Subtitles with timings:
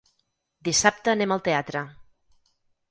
[0.69, 1.87] Dissabte anem al teatre.